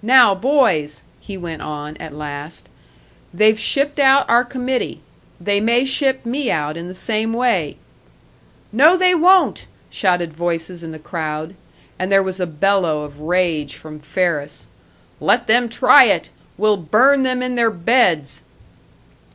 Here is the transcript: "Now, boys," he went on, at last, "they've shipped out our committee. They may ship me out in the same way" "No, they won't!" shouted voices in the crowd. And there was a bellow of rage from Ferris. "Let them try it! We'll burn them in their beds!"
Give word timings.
"Now, 0.00 0.34
boys," 0.34 1.02
he 1.20 1.36
went 1.36 1.60
on, 1.60 1.98
at 1.98 2.14
last, 2.14 2.66
"they've 3.34 3.60
shipped 3.60 3.98
out 3.98 4.24
our 4.26 4.42
committee. 4.42 5.02
They 5.38 5.60
may 5.60 5.84
ship 5.84 6.24
me 6.24 6.50
out 6.50 6.78
in 6.78 6.88
the 6.88 6.94
same 6.94 7.34
way" 7.34 7.76
"No, 8.82 8.96
they 8.96 9.14
won't!" 9.14 9.66
shouted 9.90 10.32
voices 10.32 10.82
in 10.82 10.92
the 10.92 10.98
crowd. 10.98 11.54
And 11.98 12.10
there 12.10 12.22
was 12.22 12.40
a 12.40 12.46
bellow 12.46 13.02
of 13.02 13.20
rage 13.20 13.76
from 13.76 13.98
Ferris. 14.00 14.66
"Let 15.20 15.46
them 15.46 15.68
try 15.68 16.04
it! 16.04 16.30
We'll 16.56 16.78
burn 16.78 17.22
them 17.22 17.42
in 17.42 17.54
their 17.54 17.70
beds!" 17.70 18.40